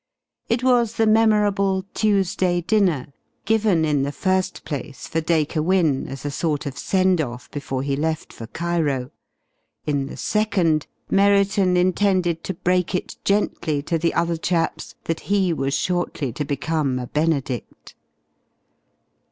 [0.49, 3.13] It was the memorable Tuesday dinner,
[3.45, 7.83] given in the first place for Dacre Wynne, as a sort of send off before
[7.83, 9.11] he left for Cairo.
[9.85, 15.53] In the second Merriton intended to break it gently to the other chaps that he
[15.53, 17.93] was shortly to become a Benedict.